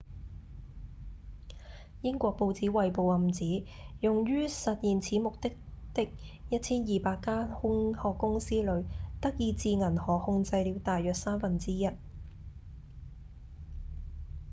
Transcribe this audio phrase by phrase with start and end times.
[2.01, 3.65] 英國報紙《衛報》暗指
[3.99, 5.51] 用於實現此目的
[5.93, 6.09] 的
[6.49, 8.83] 1,200 間空殼公司裡
[9.21, 11.87] 德意志銀行控制了大約三分之一